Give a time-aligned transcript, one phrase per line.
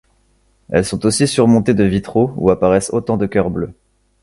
[0.71, 3.75] Elles sont aussi surmontées de vitraux où apparaissent autant de cœurs bleus.